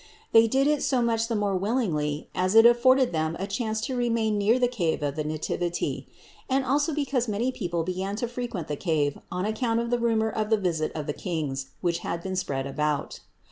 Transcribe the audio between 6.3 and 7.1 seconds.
and also